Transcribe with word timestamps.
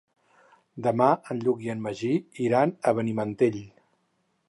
Demà 0.87 1.09
en 1.35 1.43
Lluc 1.45 1.63
i 1.67 1.71
en 1.75 1.85
Magí 1.89 2.11
iran 2.49 2.77
a 2.93 2.99
Benimantell. 3.03 3.65